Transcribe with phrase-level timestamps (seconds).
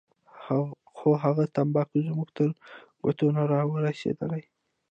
[0.95, 2.49] خو هغه تمباکو زموږ تر
[3.03, 4.31] ګوتو نه راورسېدل.